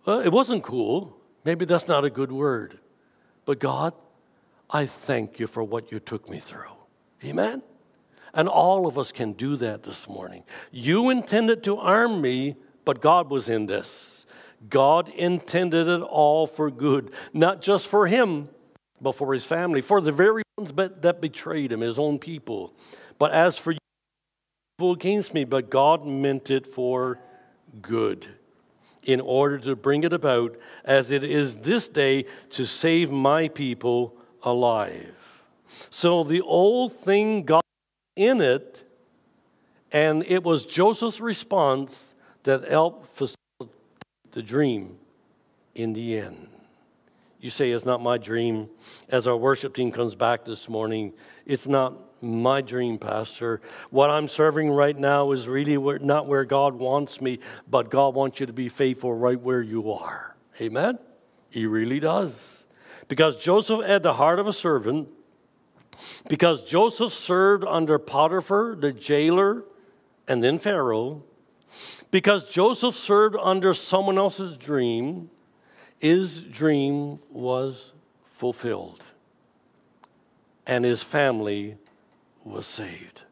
[0.06, 1.18] Well, it wasn't cool.
[1.44, 2.80] Maybe that's not a good word.
[3.46, 3.94] But God,
[4.70, 6.74] I thank you for what you took me through.
[7.24, 7.64] Amen?
[8.34, 10.44] And all of us can do that this morning.
[10.72, 14.26] You intended to arm me, but God was in this.
[14.70, 18.50] God intended it all for good, not just for him,
[19.02, 22.74] but for his family, for the very ones that betrayed him, his own people.
[23.18, 23.80] But as for you,
[24.80, 27.20] against me, but God meant it for
[27.82, 28.28] good
[29.06, 34.16] in order to bring it about as it is this day to save my people
[34.44, 35.16] alive.
[35.90, 37.64] So the old thing got
[38.16, 38.84] in it,
[39.92, 43.76] and it was Joseph's response that helped facilitate
[44.32, 44.98] the dream
[45.74, 46.50] in the end.
[47.40, 48.70] You say it's not my dream.
[49.10, 51.14] As our worship team comes back this morning,
[51.46, 53.62] it's not my dream, Pastor.
[53.90, 57.40] What I'm serving right now is really where, not where God wants me,
[57.70, 60.36] but God wants you to be faithful right where you are.
[60.60, 60.98] Amen?
[61.50, 62.66] He really does.
[63.08, 65.10] Because Joseph had the heart of a servant,
[66.28, 69.64] because Joseph served under Potiphar, the jailer,
[70.28, 71.24] and then Pharaoh,
[72.12, 75.30] because Joseph served under someone else's dream,
[76.00, 77.94] his dream was
[78.34, 79.04] fulfilled.
[80.68, 81.78] And his family
[82.46, 83.24] was saved.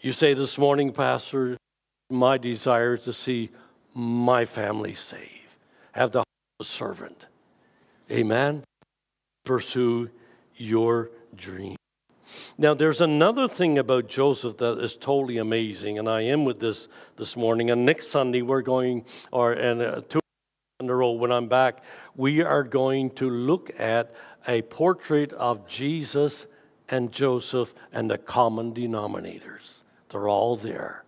[0.00, 1.56] You say this morning, Pastor,
[2.08, 3.50] my desire is to see
[3.94, 5.30] my family saved.
[5.92, 6.26] Have the heart
[6.60, 7.26] of a servant.
[8.10, 8.62] Amen.
[9.44, 10.10] Pursue
[10.56, 11.76] your dream.
[12.56, 16.88] Now, there's another thing about Joseph that is totally amazing, and I am with this
[17.16, 17.70] this morning.
[17.70, 20.20] And next Sunday, we're going, or and uh, two
[20.80, 21.82] in a row when I'm back,
[22.16, 24.14] we are going to look at
[24.46, 26.46] a portrait of Jesus
[26.88, 29.82] and Joseph and the common denominators.
[30.10, 31.04] They're all there.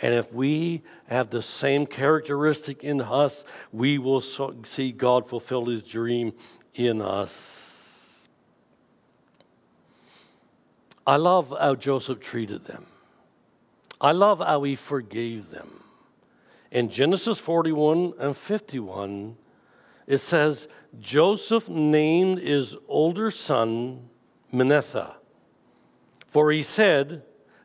[0.00, 5.66] And if we have the same characteristic in us, we will so see God fulfill
[5.66, 6.32] his dream
[6.74, 8.26] in us.
[11.06, 12.86] I love how Joseph treated them.
[14.00, 15.84] I love how he forgave them.
[16.70, 19.36] In Genesis 41 and 51,
[20.06, 20.68] it says,
[21.00, 24.08] Joseph named his older son
[24.54, 25.14] Manasseh,
[26.28, 27.22] for he said,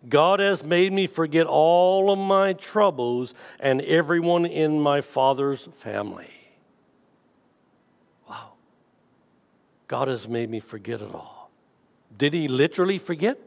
[0.07, 6.31] God has made me forget all of my troubles and everyone in my father's family.
[8.29, 8.53] Wow.
[9.87, 11.51] God has made me forget it all.
[12.17, 13.37] Did he literally forget?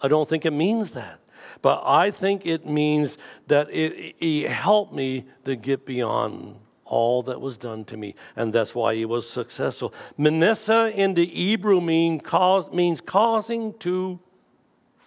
[0.00, 1.20] I don't think it means that.
[1.62, 6.56] But I think it means that it, he helped me to get beyond
[6.86, 8.14] all that was done to me.
[8.36, 9.92] And that's why he was successful.
[10.16, 14.18] Manasseh in the Hebrew mean cause, means causing to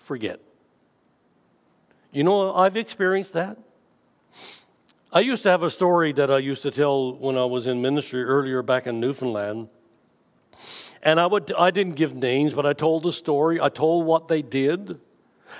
[0.01, 0.39] forget.
[2.11, 3.57] You know, I've experienced that.
[5.11, 7.81] I used to have a story that I used to tell when I was in
[7.81, 9.69] ministry earlier back in Newfoundland.
[11.01, 13.61] And I, would, I didn't give names, but I told the story.
[13.61, 14.99] I told what they did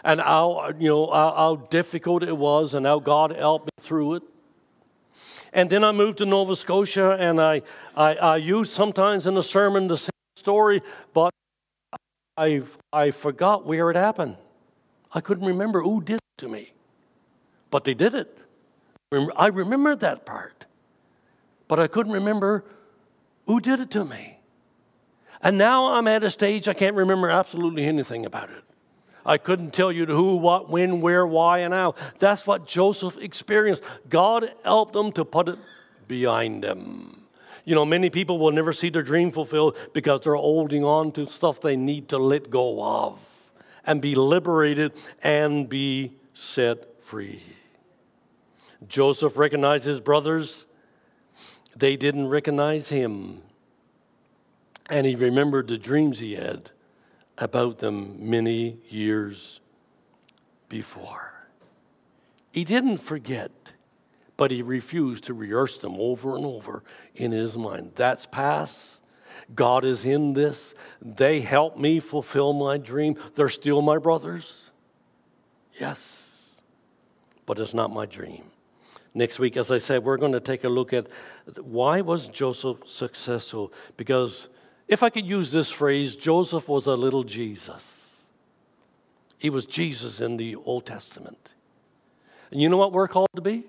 [0.03, 4.15] and how, you know, how, how difficult it was and how God helped me through
[4.15, 4.23] it.
[5.53, 7.61] And then I moved to Nova Scotia and I,
[7.95, 10.81] I, I used sometimes in a sermon the same story,
[11.13, 11.31] but
[12.37, 12.61] I,
[12.93, 14.37] I forgot where it happened.
[15.11, 16.71] I couldn't remember who did it to me,
[17.71, 18.37] but they did it.
[19.35, 20.65] I remembered that part,
[21.67, 22.63] but I couldn't remember
[23.47, 24.37] who did it to me.
[25.41, 28.63] And now I'm at a stage I can't remember absolutely anything about it.
[29.29, 31.93] I couldn't tell you who, what, when, where, why, and how.
[32.17, 33.83] That's what Joseph experienced.
[34.09, 35.59] God helped him to put it
[36.07, 37.27] behind him.
[37.63, 41.27] You know, many people will never see their dream fulfilled because they're holding on to
[41.27, 43.19] stuff they need to let go of
[43.85, 47.43] and be liberated and be set free.
[48.87, 50.65] Joseph recognized his brothers,
[51.75, 53.43] they didn't recognize him.
[54.89, 56.71] And he remembered the dreams he had
[57.39, 59.61] about them many years
[60.67, 61.33] before.
[62.51, 63.51] He didn't forget,
[64.37, 66.83] but he refused to rehearse them over and over
[67.15, 67.93] in his mind.
[67.95, 69.01] That's past.
[69.55, 70.75] God is in this.
[71.01, 73.15] They help me fulfill my dream.
[73.35, 74.69] They're still my brothers.
[75.79, 76.59] Yes,
[77.45, 78.43] but it's not my dream.
[79.13, 81.07] Next week, as I said, we're going to take a look at
[81.59, 83.73] why was Joseph successful?
[83.97, 84.49] Because
[84.89, 88.19] if I could use this phrase, Joseph was a little Jesus.
[89.37, 91.53] He was Jesus in the Old Testament.
[92.51, 93.65] And you know what we're called to be?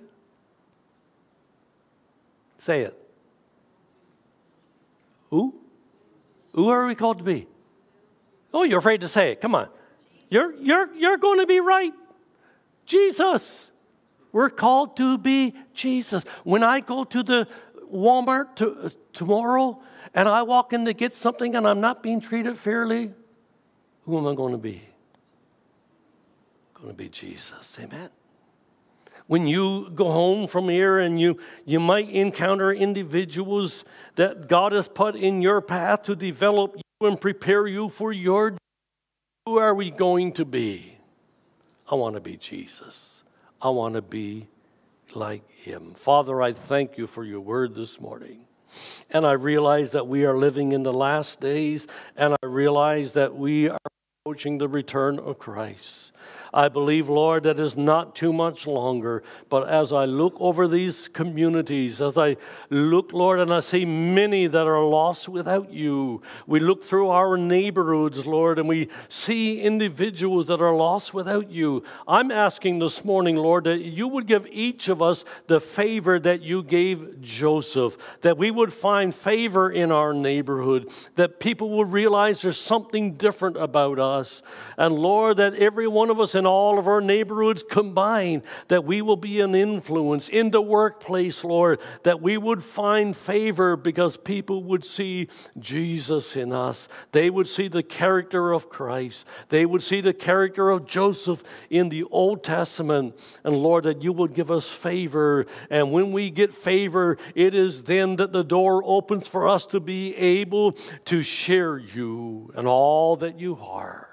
[2.59, 2.97] Say it.
[5.29, 5.55] Who?
[6.55, 7.47] Who are we called to be?
[8.53, 9.43] Oh, you're afraid to say it.
[9.43, 9.69] Come on.
[10.31, 11.93] You're, you're, you're going to be right.
[12.87, 13.71] Jesus.
[14.33, 16.25] We're called to be Jesus.
[16.45, 17.47] When I go to the
[17.93, 19.81] Walmart to, tomorrow
[20.15, 23.13] and I walk in to get something and I'm not being treated fairly,
[24.05, 24.83] who am I going to be?
[26.75, 27.79] Going to be Jesus.
[27.81, 28.11] Amen.
[29.27, 33.85] When you go home from here and you, you might encounter individuals
[34.17, 38.57] that God has put in your path to develop you and prepare you for your
[39.47, 40.97] who are we going to be?
[41.91, 43.23] I want to be Jesus.
[43.61, 44.49] I want to be
[45.17, 45.95] like him.
[45.95, 48.47] Father, I thank you for your word this morning.
[49.11, 51.87] And I realize that we are living in the last days,
[52.17, 53.79] and I realize that we are
[54.25, 56.13] approaching the return of Christ.
[56.53, 59.23] I believe, Lord, that is not too much longer.
[59.49, 62.37] But as I look over these communities, as I
[62.71, 67.37] look, Lord, and I see many that are lost without you, we look through our
[67.37, 71.85] neighborhoods, Lord, and we see individuals that are lost without you.
[72.09, 76.43] I'm asking this morning, Lord, that you would give each of us the favor that
[76.43, 82.43] you gave Joseph, that we would find favor in our neighborhood, that people will realize
[82.43, 84.43] there's something different about us.
[84.77, 89.03] And Lord, that every one of us in all of our neighborhoods combined, that we
[89.03, 94.65] will be an influence in the workplace, Lord, that we would find favor because people
[94.65, 95.29] would see
[95.59, 96.89] Jesus in us.
[97.13, 99.27] They would see the character of Christ.
[99.51, 103.15] They would see the character of Joseph in the Old Testament.
[103.45, 105.47] And Lord, that you would give us favor.
[105.69, 109.79] And when we get favor, it is then that the door opens for us to
[109.79, 110.73] be able
[111.05, 114.10] to share you and all that you are.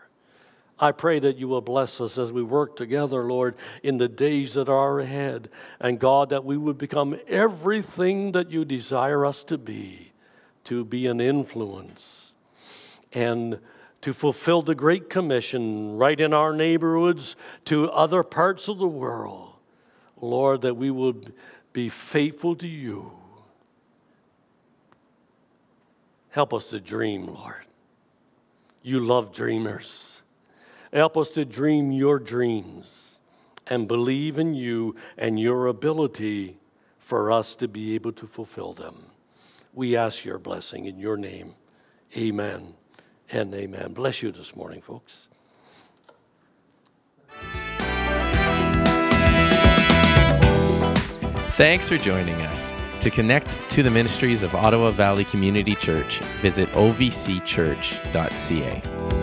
[0.80, 4.54] I pray that you will bless us as we work together, Lord, in the days
[4.54, 5.50] that are ahead.
[5.80, 10.12] And God, that we would become everything that you desire us to be,
[10.66, 12.34] to be an influence
[13.12, 13.60] and
[14.02, 19.54] to fulfill the Great Commission right in our neighborhoods to other parts of the world.
[20.22, 21.34] Lord, that we would
[21.74, 23.12] be faithful to you.
[26.30, 27.66] Help us to dream, Lord.
[28.84, 30.17] You love dreamers.
[30.94, 33.20] Help us to dream your dreams
[33.68, 36.58] and believe in you and your ability
[37.00, 39.12] for us to be able to fulfill them.
[39.74, 41.56] We ask your blessing in your name.
[42.16, 42.76] Amen
[43.30, 43.94] and amen.
[43.94, 45.28] Bless you this morning, folks.
[51.58, 52.74] Thanks for joining us.
[53.02, 59.17] To connect to the ministries of Ottawa Valley Community Church, visit ovcchurch.ca.